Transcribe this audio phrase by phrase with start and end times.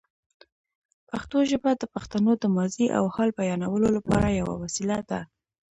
[1.09, 5.21] پښتو ژبه د پښتنو د ماضي او حال بیانولو لپاره یوه وسیله ده.